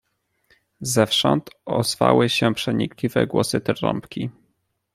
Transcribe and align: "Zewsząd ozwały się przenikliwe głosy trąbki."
"Zewsząd 0.81 1.49
ozwały 1.65 2.29
się 2.29 2.53
przenikliwe 2.53 3.27
głosy 3.27 3.61
trąbki." 3.61 4.29